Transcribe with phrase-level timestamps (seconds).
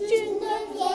[0.00, 0.91] une vieille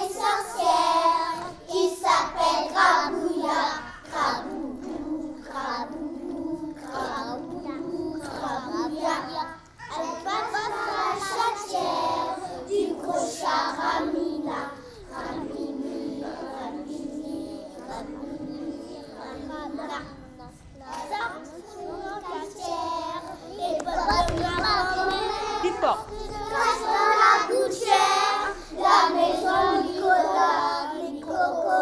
[28.87, 31.79] la maison Nicolas, Nicoco,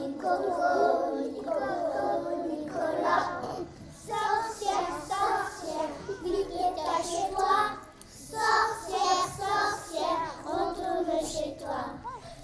[0.00, 0.70] Nicoco,
[1.20, 2.02] Nicoco,
[2.48, 3.24] Nicolas.
[4.08, 5.90] Sorcière, sorcière,
[6.24, 6.56] vite
[7.02, 7.56] chez toi.
[8.32, 11.82] Sorcière, sorcière, retourne chez toi.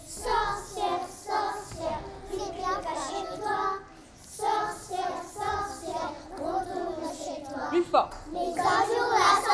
[0.07, 2.61] Sorcière, sorcière, vite
[3.09, 3.63] chez toi.
[4.23, 7.63] Sorcière, sorcière, retourne chez toi.
[7.71, 8.11] Plus fort.
[8.33, 9.52] Mais un jour la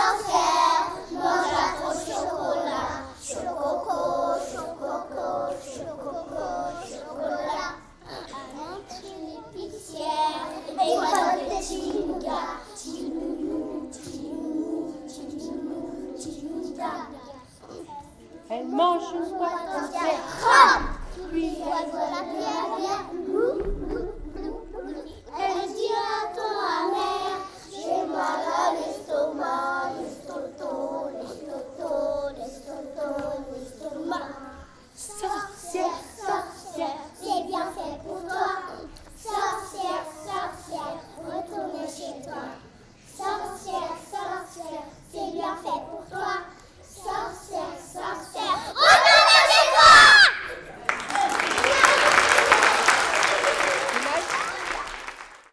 [18.70, 20.97] mange une boîte Sorcière,